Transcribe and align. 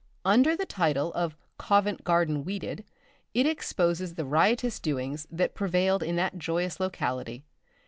Under 0.25 0.55
the 0.57 0.65
title 0.65 1.13
of 1.13 1.37
'Covent 1.59 2.03
Garden 2.03 2.43
Weeded,' 2.43 2.83
it 3.35 3.45
exposes 3.45 4.15
the 4.15 4.25
riotous 4.25 4.79
doings 4.79 5.27
that 5.29 5.53
prevailed 5.53 6.01
in 6.01 6.15
that 6.15 6.39
joyous 6.39 6.79
locality. 6.79 7.43